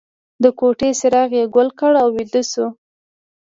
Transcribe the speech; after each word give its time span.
د 0.43 0.45
کوټې 0.59 0.89
څراغ 0.99 1.31
یې 1.39 1.45
ګل 1.55 1.69
کړ 1.79 1.91
او 2.01 2.07
ویده 2.15 2.41
شو 2.51 2.65